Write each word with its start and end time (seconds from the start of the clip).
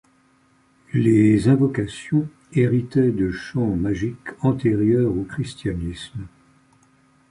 Les 0.95 1.47
invocations 1.47 2.27
héritaient 2.53 3.11
de 3.11 3.29
chants 3.29 3.75
magiques 3.75 4.29
antérieurs 4.41 5.15
au 5.15 5.21
christianisme. 5.25 6.25